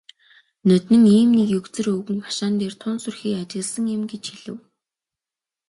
[0.67, 4.57] "Ноднин ийм нэг егзөр өвгөн хашаан дээр тун сүрхий ажилласан юм" гэж хэлэв.